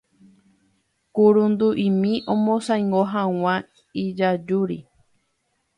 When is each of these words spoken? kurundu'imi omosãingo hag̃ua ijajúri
kurundu'imi 1.13 2.13
omosãingo 2.33 3.01
hag̃ua 3.13 3.55
ijajúri 4.03 4.79